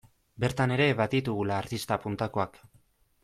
[0.43, 2.61] Bertan ere baditugula artista puntakoak.